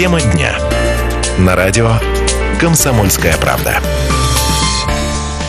[0.00, 0.58] Тема дня.
[1.36, 1.90] На радио
[2.58, 3.82] «Комсомольская правда».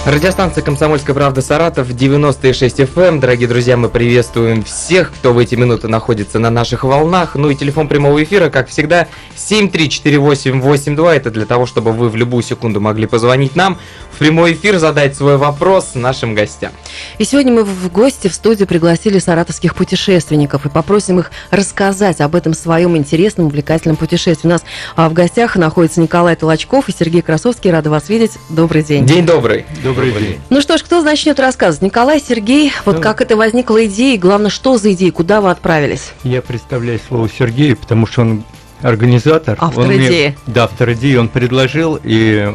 [0.05, 3.01] Радиостанция «Комсомольская правда» Саратов, 96 FM.
[3.01, 3.19] Эм.
[3.22, 7.35] Дорогие друзья, мы приветствуем всех, кто в эти минуты находится на наших волнах.
[7.35, 11.15] Ну и телефон прямого эфира, как всегда, 7348882.
[11.15, 13.78] Это для того, чтобы вы в любую секунду могли позвонить нам
[14.12, 16.73] в прямой эфир, задать свой вопрос нашим гостям.
[17.17, 22.35] И сегодня мы в гости в студию пригласили саратовских путешественников и попросим их рассказать об
[22.35, 24.47] этом своем интересном, увлекательном путешествии.
[24.47, 24.63] У нас
[24.95, 27.71] а, в гостях находится Николай Толочков и Сергей Красовский.
[27.71, 28.31] Рада вас видеть.
[28.49, 29.05] Добрый день.
[29.05, 29.66] День добрый.
[29.83, 30.39] Добрый день.
[30.49, 31.81] Ну что ж, кто начнет рассказывать?
[31.83, 33.02] Николай, Сергей, вот Ну.
[33.02, 36.11] как это возникла идея, и главное, что за идея, куда вы отправились?
[36.23, 38.44] Я представляю слово Сергею, потому что он
[38.81, 39.55] организатор.
[39.59, 40.38] Автор он мне- идеи.
[40.47, 41.16] да, автор идеи.
[41.16, 42.49] Он предложил, и,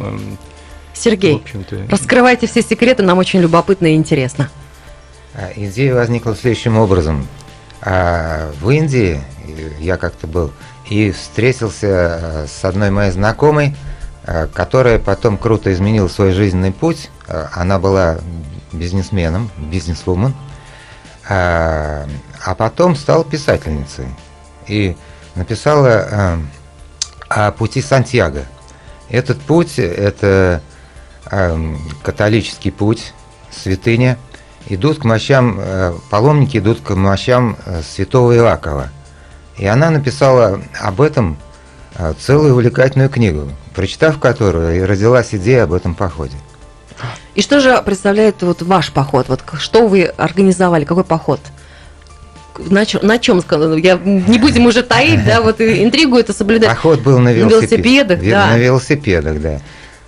[0.97, 1.43] Сергей,
[1.89, 4.49] раскрывайте все секреты, нам очень любопытно и интересно.
[5.33, 7.27] А, Идея возникла следующим образом.
[7.81, 9.21] А, В Индии
[9.79, 10.51] я как-то был
[10.89, 13.75] и встретился э, с одной моей знакомой,
[14.53, 17.09] которая потом круто изменила свой жизненный путь.
[17.53, 18.17] Она была
[18.73, 20.33] бизнесменом, бизнесвумен,
[21.29, 22.07] а
[22.43, 24.05] а потом стала писательницей
[24.67, 24.95] и
[25.35, 26.39] написала
[27.29, 28.45] о пути Сантьяго.
[29.09, 30.61] Этот путь– это
[32.03, 33.13] католический путь,
[33.51, 34.17] святыня,
[34.69, 38.89] идут к мощам, э, паломники идут к мощам э, святого Иакова.
[39.57, 41.37] И она написала об этом
[41.95, 46.35] э, целую увлекательную книгу, прочитав которую и родилась идея об этом походе.
[47.35, 49.29] И что же представляет вот ваш поход?
[49.29, 51.39] Вот что вы организовали, какой поход?
[52.57, 53.39] На чем, на чем
[53.75, 56.69] я не будем уже таить, да, вот интригу это соблюдать.
[56.69, 58.47] Поход был на, На велосипед- велосипедах, ве- да.
[58.47, 59.61] На велосипедах, да.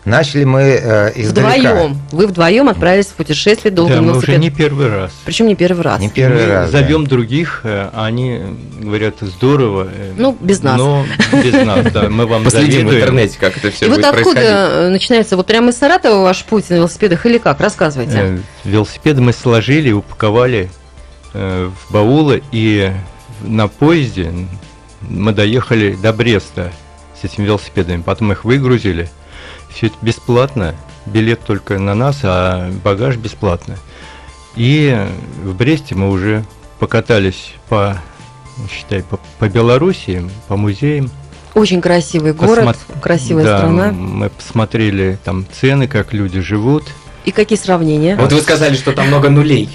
[0.09, 1.71] Начали мы э, издалека.
[1.73, 2.02] Вдвоем.
[2.11, 5.11] Вы вдвоем отправились в путешествие долго Да, мы уже не первый раз.
[5.25, 5.99] Причем не первый раз.
[6.02, 6.71] Не первый мы раз.
[6.71, 6.79] да.
[6.79, 8.41] зовем других, э, а они
[8.80, 9.87] говорят здорово.
[9.93, 10.77] э, Ну, без нас.
[10.77, 11.05] Но
[11.43, 12.09] без нас, да.
[12.09, 14.49] Мы вам Последим в интернете, как это все И вот будет откуда происходить.
[14.52, 15.37] э, начинается?
[15.37, 17.59] Вот прямо из Саратова ваш путь на велосипедах или как?
[17.59, 18.17] Рассказывайте.
[18.17, 20.70] Э, Велосипеды мы сложили, упаковали
[21.33, 22.91] э, в баулы, и
[23.41, 24.31] на поезде
[25.02, 26.71] мы доехали до Бреста
[27.21, 28.02] с этими велосипедами.
[28.02, 29.09] Потом их выгрузили.
[29.73, 30.75] Все это бесплатно.
[31.05, 33.75] Билет только на нас, а багаж бесплатно.
[34.55, 34.97] И
[35.43, 36.43] в Бресте мы уже
[36.80, 37.97] покатались по,
[38.69, 41.09] считай, по, по Белоруссии, по музеям.
[41.55, 43.91] Очень красивый город, Посмотр- красивая да, страна.
[43.91, 46.83] Мы посмотрели там цены, как люди живут.
[47.25, 48.15] И какие сравнения?
[48.15, 49.69] Вот вы сказали, что там много нулей.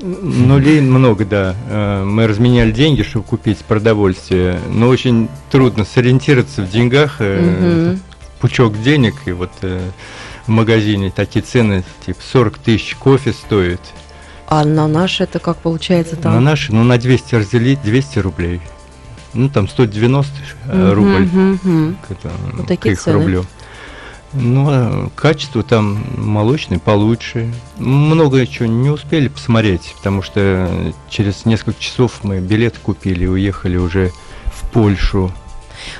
[0.00, 1.54] Нулей много, да.
[1.70, 7.18] Э, Мы разменяли деньги, чтобы купить продовольствие, но очень трудно сориентироваться в деньгах.
[7.20, 8.00] Мгм.
[8.40, 9.90] Пучок денег, и вот э,
[10.46, 13.80] в магазине такие цены, типа 40 тысяч кофе стоит.
[14.46, 16.34] А на наш это как получается там?
[16.34, 18.60] На наши, ну на 200 разделить 200 рублей.
[19.34, 20.32] Ну там 190
[20.66, 21.96] э, Мгм, рубль мгм.
[22.06, 23.18] к, это, Вот к их цены.
[23.18, 23.44] рублю.
[24.32, 27.52] Ну, а качество там молочное получше.
[27.78, 33.76] Много чего не успели посмотреть, потому что через несколько часов мы билет купили и уехали
[33.78, 34.12] уже
[34.46, 35.32] в Польшу.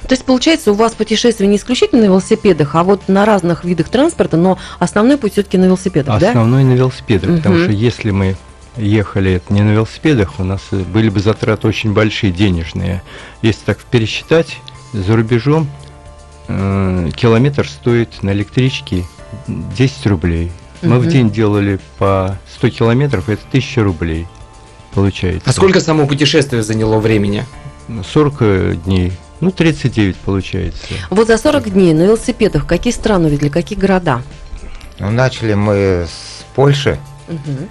[0.02, 3.88] То есть, получается, у вас путешествие не исключительно на велосипедах, а вот на разных видах
[3.88, 6.28] транспорта, но основной путь все-таки на велосипедах, да?
[6.28, 7.64] Основной на велосипедах, потому Мгм.
[7.64, 8.36] что если мы
[8.76, 13.02] ехали это не на велосипедах, у нас э, были бы затраты очень большие денежные.
[13.42, 14.58] Если так пересчитать,
[14.92, 15.68] за рубежом
[16.48, 19.04] э, километр стоит на электричке
[19.48, 20.52] 10 рублей.
[20.82, 21.10] Мы в Мгм.
[21.10, 24.26] день делали по 100 километров, это 1000 рублей
[24.96, 25.42] получается.
[25.48, 27.44] А сколько само путешествие заняло времени?
[28.12, 29.12] 40 дней.
[29.40, 30.80] Ну, 39 получается.
[31.10, 34.22] Вот за 40 дней на велосипедах какие страны увидели, какие города?
[34.98, 36.98] Ну, начали мы с Польши,
[37.28, 37.68] Мгм.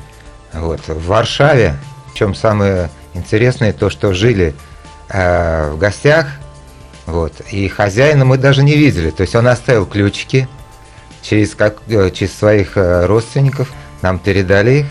[0.54, 1.76] вот, в Варшаве.
[2.12, 4.54] Причем самое интересное то, что жили
[5.10, 6.28] э, в гостях,
[7.08, 9.10] вот, и хозяина мы даже не видели.
[9.10, 10.48] То есть он оставил ключики
[11.22, 13.72] через, как, э, через своих э, родственников,
[14.02, 14.86] нам передали их.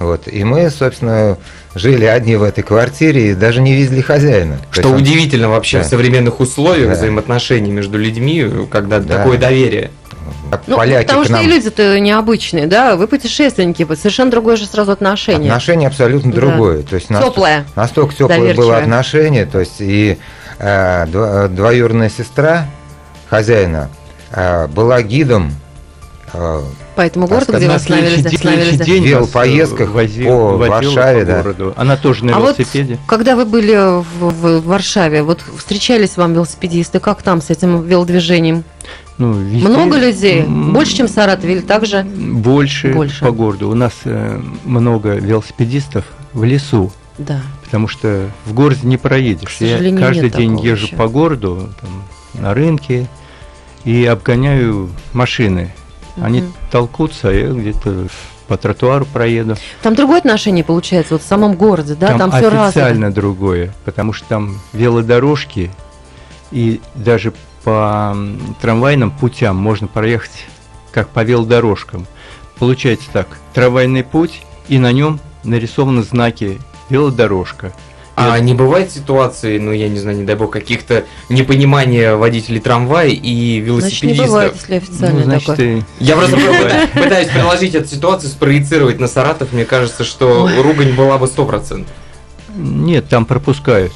[0.00, 1.38] Вот, и мы, собственно,
[1.74, 4.58] жили одни в этой квартире и даже не видели хозяина.
[4.58, 5.84] То Что есть он- удивительно вообще Да.
[5.84, 6.94] в современных условиях Да.
[6.94, 9.18] взаимоотношений между людьми, когда Да.
[9.18, 9.90] такое доверие.
[10.66, 12.96] Ну, поляки потому что нам- и люди-то необычные, да?
[12.96, 15.50] Вы путешественники, совершенно другое же сразу отношение.
[15.50, 16.36] Отношение абсолютно Да.
[16.40, 16.82] другое.
[16.82, 17.64] То есть Теплое.
[17.76, 18.66] Настолько теплое доверчивое.
[18.66, 20.18] было отношение, то есть и
[20.58, 22.66] э, дво- двоюродная сестра
[23.28, 23.90] хозяина
[24.32, 25.52] э, была гидом
[26.96, 28.84] По этому городу, где вы На остановились, следующий да, день- остановились, да?
[28.84, 31.42] день поездках вози- по Варшаве, по да.
[31.42, 31.74] городу.
[31.76, 32.98] Она тоже на А вот велосипеде.
[33.06, 38.64] когда вы были в, в Варшаве, вот встречались вам велосипедисты, как там с этим велодвижением?
[39.18, 40.42] Ну, везде, Много людей?
[40.42, 42.02] Больше, чем в Саратове или так же?
[42.04, 43.24] Больше, Больше.
[43.24, 43.68] по городу.
[43.70, 47.40] У нас э, много велосипедистов в лесу, Да.
[47.64, 49.56] потому что в городе не проедешь.
[49.60, 50.96] Я каждый нет день езжу еще.
[50.96, 53.06] по городу, там, на рынке
[53.84, 55.72] и обгоняю машины.
[56.20, 58.08] Они толкутся, а я где-то
[58.46, 59.56] по тротуару проеду.
[59.82, 62.18] Там другое отношение получается, вот в самом городе, да?
[62.18, 65.70] Там, все официально другое, потому что там велодорожки,
[66.50, 67.32] и даже
[67.64, 68.16] по
[68.60, 70.46] трамвайным путям можно проехать
[70.92, 72.06] как по велодорожкам.
[72.58, 77.72] Получается так, трамвайный путь, и на нем нарисованы знаки велодорожка.
[78.16, 83.08] А не бывает ситуации, ну я не знаю, не дай бог, каких-то непонимания водителей трамвая
[83.08, 84.26] и Значит, не велосипедистов?
[84.28, 85.76] бывает, если официально Ну, значит, такое.
[85.78, 89.52] и- Я просто пытаюсь, пытаюсь приложить эту ситуацию, спроецировать на Саратов.
[89.52, 91.86] Мне кажется, что ругань была бы 100%.
[92.56, 93.92] Нет, там пропускают.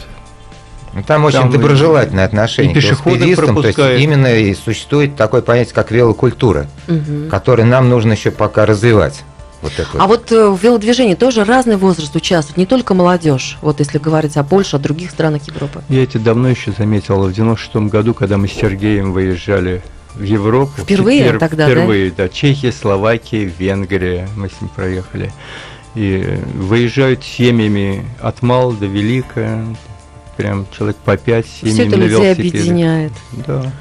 [0.94, 4.00] Ну, Там очень Там и- доброжелательное отношение и к пешеходы велосипедистам, то есть пропускают.
[4.02, 7.28] именно и существует такое понятие, как велокультура, Мгм.
[7.28, 9.22] которое нам нужно еще пока развивать.
[9.60, 10.30] Вот это А вот.
[10.30, 13.58] э, в велодвижении тоже разный возраст участвует, не только молодежь.
[13.60, 15.82] Вот если говорить о Польше, о других странах Европы.
[15.88, 19.82] Я это давно еще заметил, в 96 году, когда мы с Сергеем выезжали
[20.14, 20.72] в Европу.
[20.78, 21.72] Впервые тогда, да?
[21.72, 22.28] Впервые, да?
[22.28, 25.32] Чехия, Словакия, Венгрия, мы с ним проехали.
[25.94, 29.64] И э, выезжают семьями от мала до велика,
[30.36, 33.12] прям человек по пять Все семьями это на людей объединяет.
[33.46, 33.72] Да.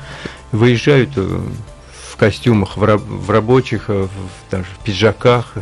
[0.52, 1.40] Выезжают э,
[2.18, 5.54] в костюмах, в, раб- в рабочих, э, в, даже в пиджаках.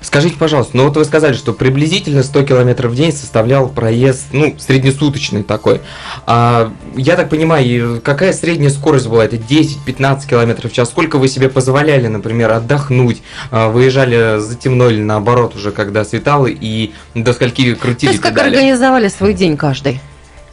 [0.00, 4.54] Скажите, пожалуйста, ну вот вы сказали, что приблизительно 100 километров в день составлял проезд, ну,
[4.56, 5.80] среднесуточный такой.
[6.24, 9.24] А, я так понимаю, какая средняя скорость была?
[9.24, 10.88] Это 10-15 километров в час?
[10.88, 13.20] Сколько вы себе позволяли, например, отдохнуть?
[13.50, 18.22] А, выезжали за темно или наоборот уже, когда светало, и до скольки То крутили есть
[18.22, 18.54] как педали?
[18.54, 20.00] организовали свой день каждый?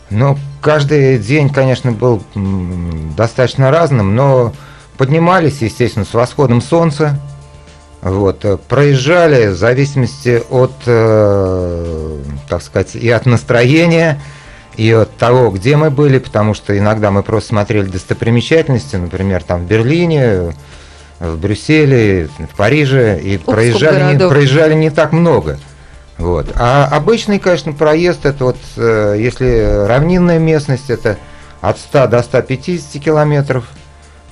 [0.10, 2.24] Ну, каждый день, конечно, был
[3.16, 4.54] достаточно разным, но
[5.00, 7.18] поднимались, естественно, с восходом солнца.
[8.02, 12.18] Вот, э, проезжали в зависимости от, э,
[12.50, 14.22] так сказать, и от настроения,
[14.76, 19.62] и от того, где мы были, потому что иногда мы просто смотрели достопримечательности, например, там
[19.62, 20.54] в Берлине,
[21.20, 25.60] в Брюсселе, в Париже, и сколько проезжали не, проезжали не так много.
[26.18, 26.48] Вот.
[26.56, 31.18] А обычный, конечно, проезд, это вот, э, если равнинная местность, это
[31.62, 33.64] от 100 до 150 километров.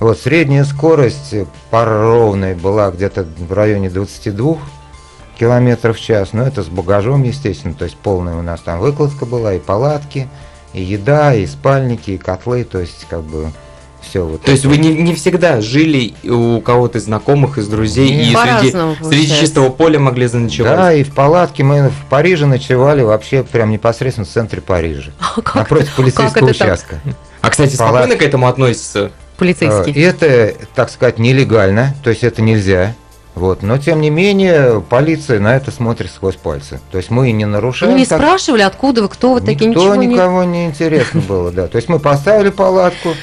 [0.00, 1.34] Вот, средняя скорость
[1.70, 4.58] по ровной была где-то в районе 22
[5.38, 6.32] километров в час.
[6.32, 10.28] Но это с багажом, естественно, то есть полная у нас там выкладка была, и палатки,
[10.72, 13.50] и еда, и спальники, и котлы, то есть как бы
[14.00, 14.42] все вот.
[14.42, 18.20] То есть вы не, не всегда жили у кого-то из знакомых, из друзей, Нет.
[18.20, 19.40] и среди, По-разному среди получается.
[19.40, 20.76] чистого поля могли заночевать?
[20.76, 25.10] Да, и в палатке мы в Париже ночевали вообще прям непосредственно в центре Парижа,
[25.42, 26.66] Как напротив полицейского это так?
[26.68, 27.00] участка.
[27.40, 29.10] А, кстати, спокойно к этому относятся?
[29.38, 29.92] Полицейский?
[29.94, 32.94] Э, Это, так сказать, нелегально, то есть это нельзя.
[33.34, 33.62] Вот.
[33.62, 36.80] Но тем не менее, полиция на это смотрит сквозь пальцы.
[36.90, 37.92] То есть мы и не нарушаем.
[37.92, 40.06] Ну, не так- спрашивали, откуда вы, кто вы такие, Никто ничего не...
[40.08, 41.68] никого не интересно было, да.
[41.68, 43.14] То есть мы поставили палатку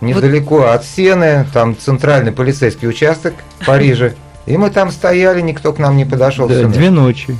[0.00, 4.14] недалеко от Сены, там центральный полицейский участок в Париже.
[4.46, 6.46] И мы там стояли, никто к нам не подошел.
[6.46, 7.36] Да, две ночи.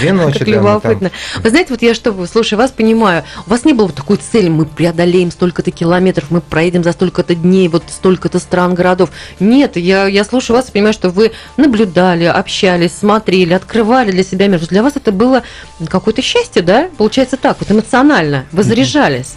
[0.00, 1.10] Две ночи, Как да, там-.
[1.42, 4.48] Вы знаете, вот я что, слушай, вас понимаю, у вас не было вот такой цели,
[4.48, 9.10] мы преодолеем столько-то километров, мы проедем за столько-то дней, вот столько-то стран, городов.
[9.40, 14.46] Нет, я, я слушаю вас и понимаю, что вы наблюдали, общались, смотрели, открывали для себя
[14.48, 14.60] мир.
[14.66, 15.42] Для вас это было
[15.88, 16.88] какое-то счастье, да?
[16.96, 18.46] Получается так, вот эмоционально.
[18.52, 19.36] Вы заряжались.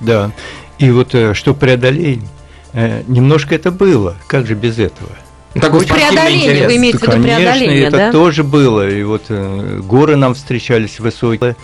[0.00, 0.32] Да.
[0.78, 2.26] И вот э, что преодолеем,
[2.72, 4.16] э, немножко это было.
[4.26, 5.10] Как же без этого?
[5.54, 6.66] Такой Преодоление, интерес.
[6.66, 8.12] вы имеете в виду Конечно, преодоление, это да?
[8.12, 8.88] тоже было.
[8.88, 11.56] И вот э, горы нам встречались высокие.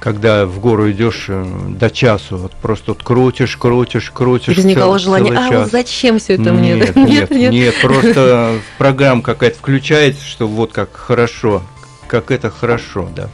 [0.00, 4.56] Когда в гору идешь э, до часу, вот просто вот крутишь, крутишь, крутишь.
[4.56, 5.62] Возникало цел- желание, целый а час.
[5.62, 6.74] вот зачем все это мне?
[6.94, 11.62] Нет, нет, нет, просто программа какая-то включается, что вот как хорошо,
[12.06, 13.30] как это хорошо, да.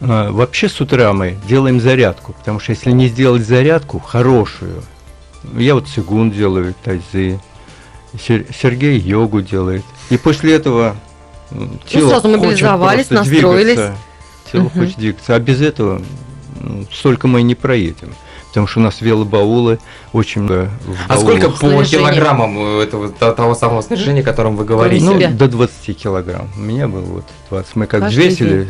[0.00, 4.82] А, Вообще с утра мы делаем зарядку, потому что если не сделать зарядку хорошую,
[5.56, 7.38] я вот цигун делаю, тайзы,
[8.16, 10.96] Сергей йогу делает, и после этого
[11.50, 13.74] м, тело сразу хочет мобилизовались, настроились.
[13.76, 13.96] двигаться,
[14.52, 14.70] тело Мгм.
[14.70, 16.02] хочет двигаться, а без этого
[16.60, 18.12] м, столько мы и не проедем.
[18.48, 19.78] Потому что у нас велобаулы
[20.14, 20.70] очень много.
[20.86, 21.86] в А сколько по Снаряжение.
[22.10, 25.04] килограммам э, этого то- того самого снаряжения, о котором вы говорите?
[25.04, 26.48] Ну, Ну, до 20 килограмм.
[26.56, 27.76] У меня было вот 20.
[27.76, 28.66] Мы как Каждый взвесили,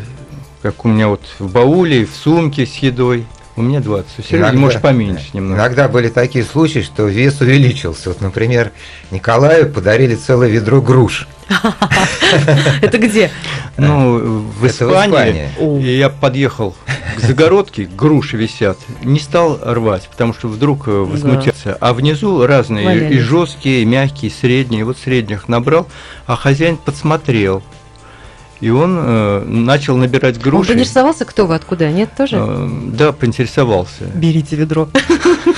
[0.62, 3.24] как у меня вот в бауле, в сумке с едой.
[3.58, 4.32] У меня 20.
[4.32, 5.60] У Иногда- может, поменьше немного.
[5.60, 8.10] Иногда были такие случаи, что вес увеличился.
[8.10, 8.70] Вот, например,
[9.10, 11.26] Николаю подарили целое ведро груш.
[12.82, 13.32] Это где?
[13.76, 15.48] Ну, в Испании,
[15.80, 16.76] я подъехал
[17.16, 21.76] к загородке, груши висят, не стал рвать, потому что вдруг э, возмутятся.
[21.80, 24.84] А внизу разные, и- жесткие, и мягкие, и средние.
[24.84, 25.88] Вот средних набрал,
[26.26, 27.62] а хозяин подсмотрел.
[28.60, 30.72] И он э, начал набирать Он груши.
[30.72, 31.90] поинтересовался, кто вы, откуда?
[31.90, 32.36] Нет, тоже?
[32.40, 34.04] Э, да, поинтересовался.
[34.14, 34.88] Берите ведро.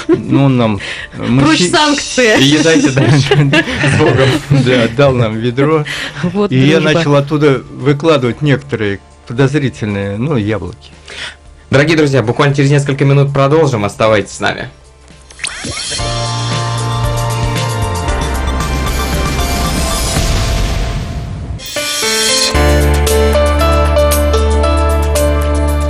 [0.08, 0.80] Ну, он нам...
[1.16, 2.42] Прочь санкции.
[2.42, 3.02] Едайте, да,
[3.88, 4.28] с Богом.
[4.64, 5.84] Да, дал нам ведро.
[6.22, 10.90] Вот И я начал оттуда выкладывать некоторые подозрительные, ну, яблоки.
[11.70, 13.84] Дорогие друзья, буквально через несколько минут продолжим.
[13.84, 14.68] Оставайтесь с нами.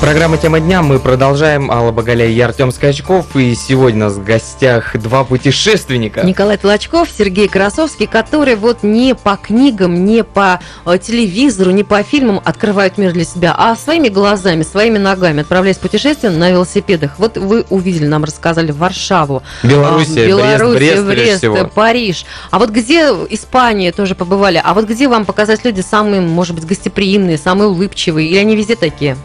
[0.00, 0.82] Программа «Тема дня».
[0.82, 1.70] Мы продолжаем.
[1.70, 3.34] Алла Багаля и Артем Скачков.
[3.34, 6.20] И сегодня у нас в гостях два путешественника.
[6.20, 12.02] Николай Толочков, Сергей Красовский, которые вот не по книгам, не по э, телевизору, не по
[12.02, 17.12] фильмам открывают мир для себя, а своими глазами, своими ногами, отправляясь в путешествие на велосипедах.
[17.16, 21.72] Вот вы увидели, нам рассказали Варшаву, Белоруссия, а, Белоруссия, Брест, Брест, Брест.
[21.72, 22.26] Париж.
[22.50, 24.60] А вот где Испания тоже побывали?
[24.62, 28.28] А вот где вам показать люди самые, может быть, гостеприимные, самые улыбчивые?
[28.28, 29.16] Или они везде такие?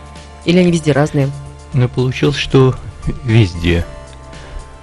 [0.45, 1.29] Или они везде разные?
[1.74, 2.75] Но получилось, что
[3.24, 3.86] везде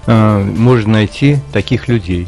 [0.07, 2.27] а, можно найти таких людей.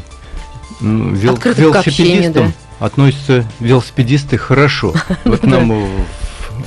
[0.80, 4.92] М, вел- общению, велосипедистам относятся велосипедисты хорошо.
[5.24, 5.70] Вот нам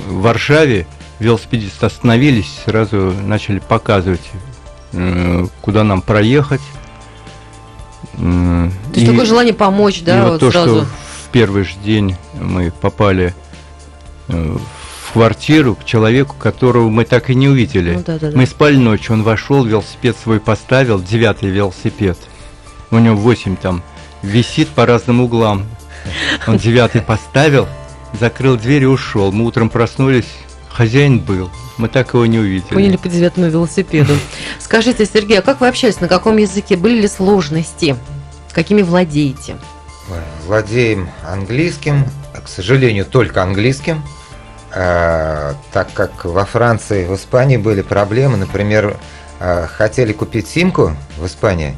[0.07, 0.88] в Варшаве
[1.19, 4.29] велосипедисты остановились, сразу начали показывать,
[4.93, 6.62] э, куда нам проехать.
[8.17, 10.69] То есть такое желание помочь, и да, вот вот то, сразу.
[10.81, 13.34] что в первый же день мы попали
[14.29, 14.57] э,
[15.06, 17.94] в квартиру к человеку, которого мы так и не увидели.
[17.96, 18.38] Ну да, да, да.
[18.38, 22.18] Мы спали ночью, он вошел, велосипед свой поставил, девятый велосипед.
[22.92, 23.84] У него восемь там
[24.22, 25.66] висит по разным углам.
[26.48, 27.68] Он девятый поставил,
[28.20, 29.32] закрыл дверь и ушел.
[29.32, 30.28] Мы утром проснулись,
[30.70, 31.52] хозяин был.
[31.78, 32.74] Мы так его не увидели.
[32.74, 34.14] Поняли по девятому велосипеду.
[34.60, 36.00] Скажите, Сергей, а как вы общались?
[36.00, 36.78] На каком языке?
[36.78, 37.96] Были ли сложности?
[38.54, 39.58] Какими владеете?
[40.46, 44.25] Владеем английским, к сожалению, только английским, А,
[44.75, 48.98] так как во Франции и в Испании были проблемы, например,
[49.39, 51.77] а, хотели купить симку в Испании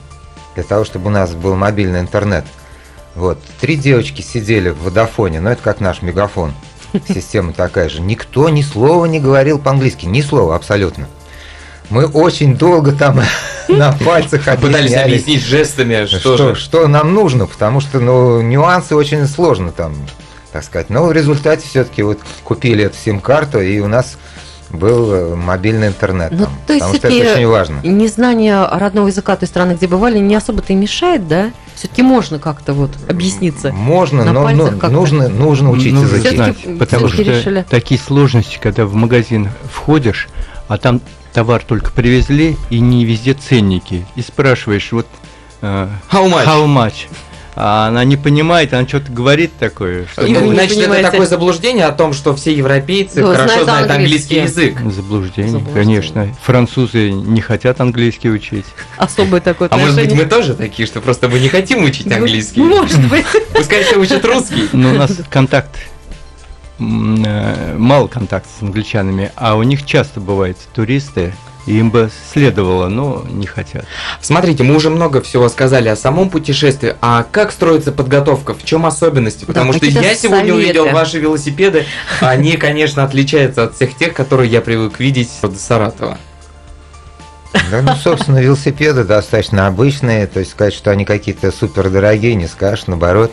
[0.56, 2.46] для того, чтобы у нас был мобильный интернет.
[3.16, 6.54] Вот, три девочки сидели в водофоне, но это как наш мегафон,
[7.08, 8.02] система такая же.
[8.02, 11.08] Никто ни слова не говорил по-английски, ни слова абсолютно.
[11.90, 13.22] Мы очень долго там
[13.68, 16.56] на пальцах Пытались объясняли, объяснить жестами, что, что, же.
[16.56, 19.96] что нам нужно, потому что ну, нюансы очень сложно там,
[20.58, 20.90] так сказать.
[20.90, 24.18] Но в результате все-таки вот купили эту сим-карту, и у нас
[24.72, 26.32] был э, мобильный интернет.
[26.32, 27.80] Ну, там, то есть потому что это очень важно.
[27.84, 31.52] Незнание родного языка той страны, где бывали, не особо-то и мешает, да?
[31.76, 33.72] Все-таки можно как-то вот объясниться.
[33.72, 34.90] Можно, но, как-то.
[34.90, 36.36] нужно, нужно учить Нужно языки.
[36.36, 37.64] Знать, потому что решили.
[37.70, 40.28] такие сложности, когда в магазин входишь,
[40.68, 41.02] а там
[41.34, 45.06] товар только привезли и не везде ценники, и спрашиваешь вот
[45.62, 46.46] э, How much?
[46.46, 47.08] how much?
[47.60, 51.26] А она не понимает, она что-то говорит такое, что И вы Ну, Значит, это такое
[51.26, 54.66] заблуждение о том, что все европейцы Ну, хорошо знают английский английский.
[54.76, 54.92] язык.
[54.94, 55.74] заблуждение, Заблуждение.
[55.74, 56.36] конечно.
[56.44, 58.66] Французы не хотят английский учить.
[58.98, 60.26] Особое такое А может быть, отношение.
[60.26, 62.62] мы тоже такие, что просто мы не хотим учить английский?
[62.62, 63.26] Может быть.
[63.56, 64.70] Пускай все учат русский.
[64.74, 65.76] Но у нас контакт
[66.80, 71.34] э, мало контакта с англичанами, а у них часто бывают туристы,
[71.72, 73.86] им бы следовало, но не хотят.
[74.22, 78.86] Смотрите, мы уже много всего сказали о самом путешествии, а как строится подготовка, в чем
[78.86, 79.46] особенности?
[79.46, 80.82] Потому что какие-то я сегодня советы.
[80.82, 81.86] увидел ваши велосипеды,
[82.22, 86.18] они, конечно, отличаются от всех тех, которые я привык видеть до Саратова.
[87.72, 92.48] Да, ну, собственно, велосипеды достаточно обычные, то есть сказать, что они какие-то супер дорогие, не
[92.48, 93.32] скажешь, наоборот,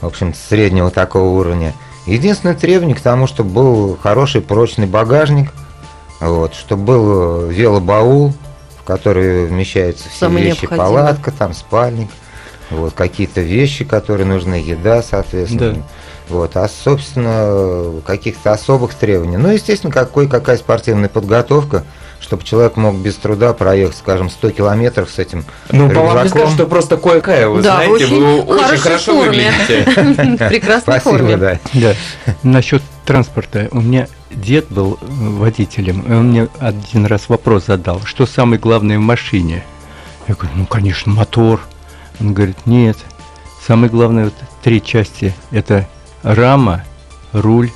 [0.00, 1.74] в общем среднего такого уровня.
[2.06, 5.50] Единственное требование к тому, чтобы был хороший прочный багажник,
[6.20, 8.32] вот, чтобы был э, велобаул,
[8.80, 12.08] в который вмещаются все Самое вещи, палатка, там спальник,
[12.70, 15.74] вот, какие-то вещи, которые нужны, еда, соответственно.
[15.74, 15.80] Да.
[16.28, 19.38] Вот, а, собственно, каких-то особых требований.
[19.38, 21.84] Ну, естественно, какой, какая спортивная подготовка,
[22.20, 26.28] чтобы человек мог без труда проехать, скажем, 100 километров с этим Ну, по вам не
[26.28, 29.50] скажу, что просто кое-какая, вы Да, знаете, очень вы очень хорошо форме.
[29.68, 30.80] выглядите.
[30.80, 31.36] Спасибо, форме.
[31.38, 31.58] да.
[31.72, 31.94] Да.
[32.42, 33.68] Насчет транспорта.
[33.70, 38.98] У меня дед был водителем, и он мне один раз вопрос задал, что самое главное
[38.98, 39.64] в машине?
[40.26, 41.60] Я говорю, ну, конечно, мотор.
[42.20, 42.98] Он говорит, нет,
[43.66, 45.88] самое главное, вот три части, это
[46.22, 46.84] рама,
[47.32, 47.70] руль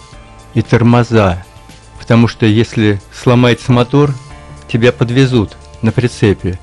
[0.54, 1.44] и тормоза.
[1.98, 4.12] Потому что если сломается мотор,
[4.68, 6.58] тебя подвезут на прицепе.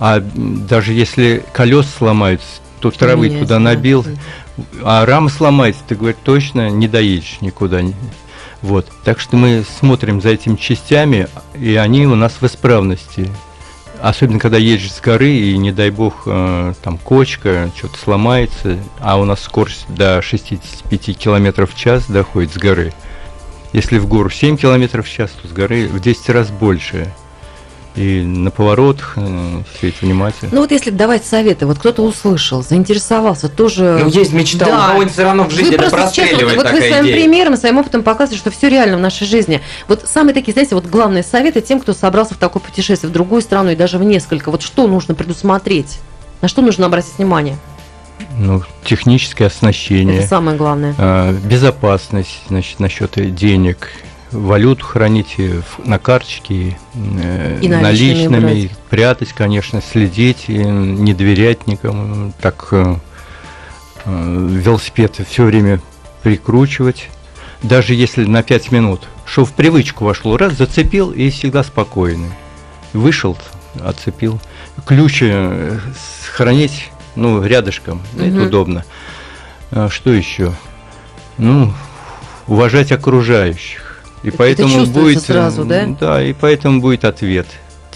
[0.00, 2.46] А даже если колеса сломаются,
[2.80, 3.60] то травы Меняется, туда да.
[3.60, 4.06] набил,
[4.82, 7.82] а рама сломается, ты говоришь, точно не доедешь никуда.
[8.62, 8.86] Вот.
[9.04, 13.30] Так что мы смотрим за этими частями, и они у нас в исправности.
[14.00, 19.18] особенно когда едешь с горы и, не дай бог, э, там кочка, что-то сломается, а
[19.18, 22.92] у нас скорость до 65 километров в час доходит с горы.
[23.72, 27.12] Если в гору 7 километров в час, то с горы в 10 раз больше
[27.94, 30.50] и на поворотах э, все это внимательно.
[30.52, 34.00] Ну вот если давать советы, вот кто-то услышал, заинтересовался, тоже...
[34.04, 34.84] Ну, есть мечта, Да.
[34.84, 37.04] у кого-нибудь все равно в жизни Вы это просто сейчас, вот, простреливает вот вы своим
[37.06, 37.14] идея.
[37.16, 39.60] примером, своим опытом показываете, что все реально в нашей жизни.
[39.88, 43.42] Вот самые такие, знаете, вот главные советы тем, кто собрался в такое путешествие в другую
[43.42, 44.50] страну и даже в несколько.
[44.50, 45.98] Вот что нужно предусмотреть?
[46.40, 47.56] На что нужно обратить внимание?
[48.36, 50.18] Ну, техническое оснащение.
[50.18, 50.94] Это самое главное.
[50.98, 53.90] А, Безопасность, значит, насчет денег,
[54.32, 61.66] валюту храните в- на карточке, э, И наличными наличными, прятать, конечно, следить, и не доверять
[61.66, 62.96] никому, так э,
[64.04, 65.80] э, велосипед все время
[66.22, 67.08] прикручивать,
[67.62, 72.30] даже если на 5 минут, что в привычку вошло, раз зацепил и всегда спокойный.
[72.92, 73.36] Вышел,
[73.80, 74.40] отцепил.
[74.86, 75.78] Ключи э,
[76.32, 78.46] хранить, ну, рядышком, это Мгм.
[78.46, 78.84] удобно.
[79.70, 80.52] А что еще?
[81.36, 81.72] Ну,
[82.46, 83.87] уважать окружающих.
[84.22, 85.86] И Это поэтому будет сразу, да?
[86.00, 87.46] Да, и поэтому будет ответ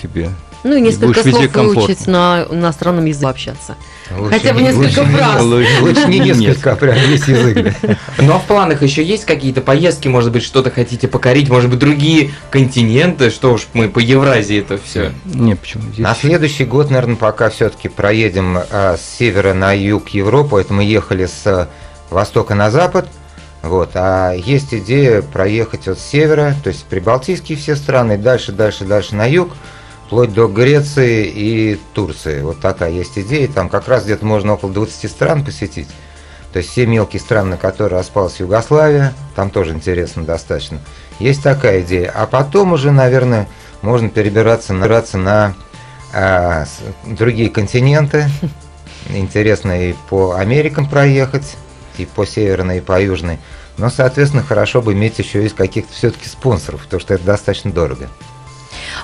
[0.00, 0.30] тебе.
[0.64, 3.74] Ну и несколько будешь слов выучить на иностранном языке общаться.
[4.16, 5.42] Лучше Хотя бы не- несколько лучше фраз.
[5.42, 7.76] Лучше не несколько, а прям весь язык.
[7.82, 7.96] да.
[8.18, 11.80] Ну а в планах еще есть какие-то поездки, может быть, что-то хотите покорить, может быть,
[11.80, 15.12] другие континенты, что уж мы по Евразии это все.
[15.24, 15.98] Не, почему здесь?
[15.98, 20.60] На следующий год, наверное, пока все-таки проедем а, с севера на юг Европы.
[20.60, 21.68] Это мы ехали с а,
[22.10, 23.08] востока на запад.
[23.62, 23.90] Вот.
[23.94, 29.24] А есть идея проехать от севера, то есть прибалтийские все страны, дальше, дальше, дальше на
[29.26, 29.52] юг,
[30.06, 32.42] вплоть до Греции и Турции.
[32.42, 33.48] Вот такая есть идея.
[33.48, 35.88] Там как раз где-то можно около 20 стран посетить.
[36.52, 40.80] То есть все мелкие страны, на которые распалась Югославия, там тоже интересно достаточно.
[41.18, 42.12] Есть такая идея.
[42.14, 43.48] А потом уже, наверное,
[43.80, 45.54] можно перебираться, набираться на
[46.12, 48.26] с- другие континенты.
[49.08, 51.56] Интересно и по Америкам проехать,
[51.98, 53.38] и по северной, и по южной.
[53.78, 58.08] Но, соответственно, хорошо бы иметь еще из каких-то все-таки спонсоров, потому что это достаточно дорого.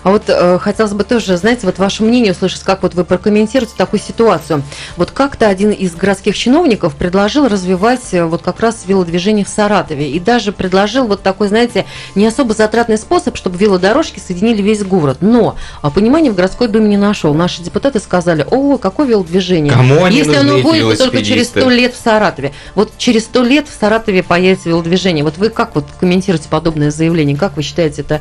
[0.02, 3.74] А вот э, хотелось бы тоже, знаете, вот ваше мнение услышать, как вот вы прокомментируете
[3.76, 4.62] такую ситуацию.
[4.96, 10.10] Вот как-то один из городских чиновников предложил развивать э, вот как раз велодвижение в Саратове.
[10.10, 15.18] И даже предложил вот такой, знаете, не особо затратный способ, чтобы велодорожки соединили весь город.
[15.20, 17.34] Но а, понимания в городской думе не нашел.
[17.34, 19.72] Наши депутаты сказали, о, какое велодвижение.
[19.72, 22.52] Кому они Если оно будет то только через сто лет в Саратове.
[22.74, 25.24] Вот через сто лет в Саратове появится велодвижение.
[25.24, 27.36] Вот вы как вот комментируете подобное заявление?
[27.36, 28.20] Как вы считаете, это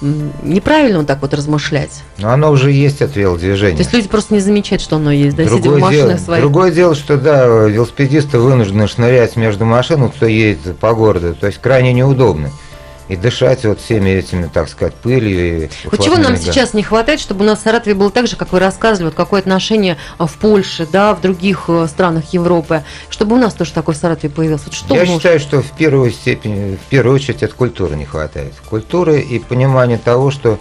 [0.00, 2.02] неправильно вот так вот размышлять?
[2.18, 3.76] Но оно уже есть от велодвижения.
[3.76, 6.18] То есть люди просто не замечают, что оно есть, да, сидя в Другое машинах дело,
[6.18, 6.42] своих.
[6.42, 11.58] другое дело, что да, велосипедисты вынуждены шнырять между машин, кто едет по городу, то есть
[11.60, 12.50] крайне неудобно.
[13.08, 15.64] И дышать вот всеми этими, так сказать, пылью.
[15.64, 16.50] и Вот чего нам газами.
[16.52, 19.14] сейчас не хватает, чтобы у нас в Саратове было так же, как вы рассказывали, вот
[19.14, 23.72] какое отношение а, в Польше, да, в других э, странах Европы, чтобы у нас тоже
[23.72, 24.62] такое в Саратове появилось.
[24.64, 25.16] Вот что Я нужно?
[25.16, 28.54] считаю, что в первую степень, в первую очередь, от культуры не хватает.
[28.68, 30.58] Культуры и понимания того, что э,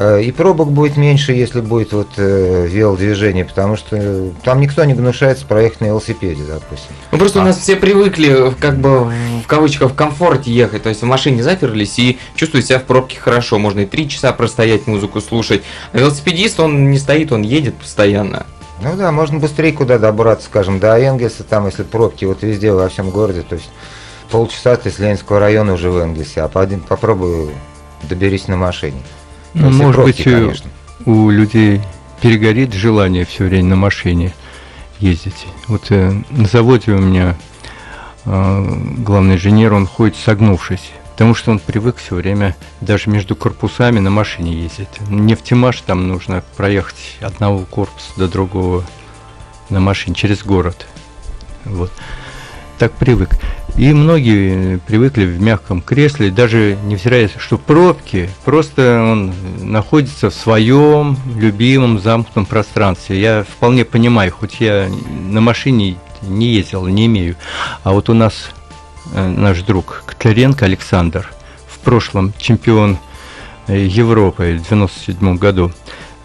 [0.00, 4.94] и пробок будет меньше, если будет вот э, велодвижение, потому что э, там никто не
[4.94, 6.94] гнушается проехать на велосипеде, допустим.
[7.12, 7.46] Ну просто у А.
[7.46, 9.12] нас все привыкли, как бы
[9.44, 10.84] в кавычках, в комфорте ехать.
[10.84, 13.58] То есть в машине заперлись и чувствуют себя в пробке хорошо.
[13.58, 15.62] Можно и три часа простоять, музыку слушать.
[15.92, 18.46] А велосипедист, он не стоит, он едет постоянно.
[18.82, 22.88] Ну да, можно быстрее куда добраться, скажем, до Энгельса, там, если пробки вот везде, во
[22.88, 23.68] всем городе, то есть
[24.30, 27.50] полчаса ты с Ленинского района уже в Энгельсе, а по один попробуй
[28.08, 29.02] доберись на машине.
[29.54, 30.70] Ну, Если может пробки, быть, э, конечно.
[31.06, 31.80] у людей
[32.20, 34.32] перегорит желание все время на машине
[34.98, 35.46] ездить.
[35.66, 37.36] Вот э, на заводе у меня
[38.24, 43.98] э, главный инженер, он ходит согнувшись, потому что он привык все время даже между корпусами
[43.98, 44.88] на машине ездить.
[45.08, 48.84] Нефтемаш там нужно проехать одного корпуса до другого
[49.68, 50.86] на машине через город.
[51.64, 51.92] Вот.
[52.78, 53.30] Так привык.
[53.76, 61.16] И многие привыкли в мягком кресле, даже невзирая, что пробки, просто он находится в своем
[61.36, 63.20] любимом замкнутом пространстве.
[63.20, 64.88] Я вполне понимаю, хоть я
[65.30, 67.36] на машине не ездил, не имею.
[67.82, 68.50] А вот у нас
[69.14, 71.30] э, наш друг Котляренко Александр,
[71.66, 72.98] в прошлом чемпион
[73.66, 75.72] э, Европы в 97 году,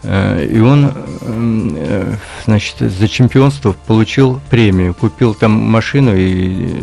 [0.05, 6.81] Э, И он, э, значит, за чемпионство получил премию, купил там машину и э,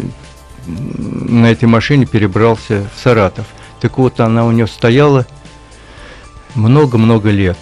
[0.67, 3.47] на этой машине перебрался в Саратов.
[3.81, 5.27] Так вот, она у него стояла
[6.55, 7.59] много-много лет.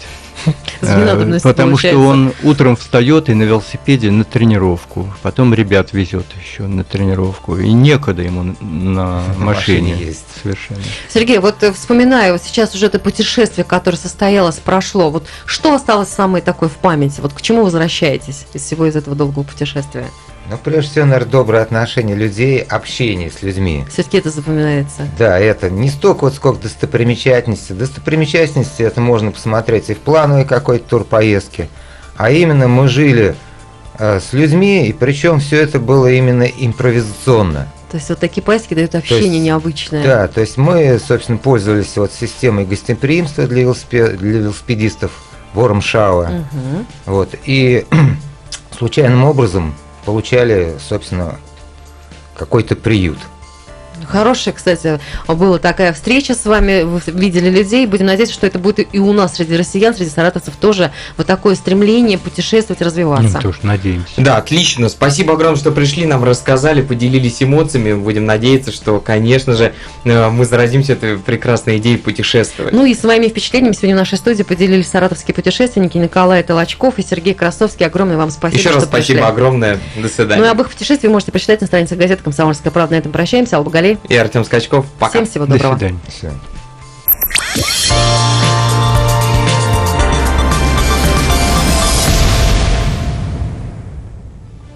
[0.81, 6.63] Э, Потому что он утром встает и на велосипеде на тренировку, потом ребят везет еще
[6.63, 9.91] на тренировку, и некогда ему на машине.
[9.91, 10.25] машине ездить.
[10.41, 10.81] Совершенно.
[11.09, 15.11] Сергей, вот э, вспоминаю, сейчас уже это путешествие, которое состоялось, прошло.
[15.11, 17.21] Вот что осталось самое такое в памяти?
[17.21, 20.07] Вот к чему возвращаетесь из всего из этого долгого путешествия?
[20.49, 23.85] Ну, прежде всего, наверное, доброе отношение людей, общение с людьми.
[23.89, 25.07] Все-таки это запоминается.
[25.17, 27.73] Да, это не столько вот сколько достопримечательности.
[27.73, 31.69] Достопримечательности это можно посмотреть и в плановой какой-то турпоездке.
[32.17, 33.35] А именно мы жили
[33.97, 37.67] э, с людьми, и причем все это было именно импровизационно.
[37.91, 40.03] То есть вот такие поездки дают общение есть, необычное.
[40.03, 45.11] Да, то есть мы, собственно, пользовались вот системой гостеприимства для, велосипе- для велосипедистов
[45.53, 46.27] Вормшауа.
[46.27, 46.85] Мгм.
[47.05, 47.85] Вот, и
[48.77, 51.39] случайным образом получали, собственно,
[52.35, 53.19] какой-то приют.
[54.11, 57.85] Хорошая, кстати, была такая встреча с вами, вы видели людей.
[57.85, 61.55] Будем надеяться, что это будет и у нас среди россиян, среди саратовцев тоже вот такое
[61.55, 63.35] стремление путешествовать, развиваться.
[63.35, 64.13] Ну, тоже надеемся.
[64.17, 64.89] Да, отлично.
[64.89, 67.93] Спасибо огромное, что пришли, нам рассказали, поделились эмоциями.
[67.93, 72.73] Будем надеяться, что, конечно же, э, мы заразимся этой прекрасной идеей путешествовать.
[72.73, 77.33] Ну и своими впечатлениями сегодня в нашей студии поделились саратовские путешественники Николай Толочков и Сергей
[77.33, 77.85] Красовский.
[77.85, 79.31] Огромное вам спасибо, Еще раз что спасибо пришли.
[79.31, 79.79] огромное.
[79.95, 80.41] До свидания.
[80.41, 82.95] Ну и об их путешествии вы можете прочитать на странице газеты «Комсомольская правда».
[82.95, 83.57] На этом прощаемся.
[83.57, 83.97] Алла Галей.
[84.07, 84.85] И Артем Скачков.
[84.99, 85.11] Пока.
[85.11, 85.77] Всем всего До доброго.
[85.77, 85.99] свидания.
[86.07, 86.31] Всё.